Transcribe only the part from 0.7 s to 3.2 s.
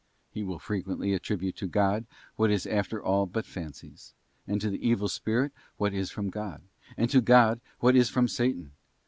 quently attribute to God what is after